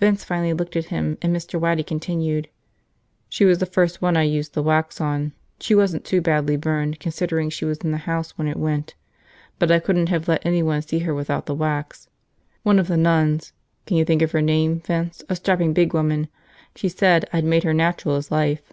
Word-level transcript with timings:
Vince 0.00 0.24
finally 0.24 0.54
looked 0.54 0.74
at 0.74 0.86
him, 0.86 1.18
and 1.20 1.36
Mr. 1.36 1.60
Waddy 1.60 1.82
continued. 1.82 2.48
"She 3.28 3.44
was 3.44 3.58
the 3.58 3.66
first 3.66 4.00
one 4.00 4.16
I 4.16 4.22
used 4.22 4.54
the 4.54 4.62
wax 4.62 5.02
on. 5.02 5.32
She 5.60 5.74
wasn't 5.74 6.02
too 6.06 6.22
badly 6.22 6.56
burned, 6.56 6.98
considering 6.98 7.50
she 7.50 7.66
was 7.66 7.76
in 7.82 7.90
the 7.90 7.98
house 8.08 8.38
when 8.38 8.48
it 8.48 8.56
went. 8.56 8.94
But 9.58 9.70
I 9.70 9.78
couldn't 9.80 10.08
have 10.08 10.28
let 10.28 10.46
anyone 10.46 10.80
see 10.80 11.00
her 11.00 11.12
without 11.14 11.44
the 11.44 11.54
wax. 11.54 12.08
One 12.62 12.78
of 12.78 12.88
the 12.88 12.96
nuns– 12.96 13.52
can 13.86 13.98
you 13.98 14.06
think 14.06 14.22
of 14.22 14.32
her 14.32 14.40
name, 14.40 14.80
Vince, 14.80 15.22
a 15.28 15.36
strapping 15.36 15.74
big 15.74 15.92
woman– 15.92 16.28
she 16.74 16.88
said 16.88 17.28
I'd 17.30 17.44
made 17.44 17.64
her 17.64 17.74
natural 17.74 18.16
as 18.16 18.30
life." 18.30 18.72